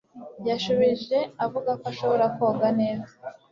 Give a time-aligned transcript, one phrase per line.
[0.47, 3.13] Yashubije avuga ko ashobora koga neza